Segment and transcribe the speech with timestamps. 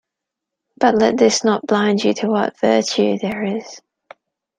[0.79, 3.81] But let this not blind you to what virtue there is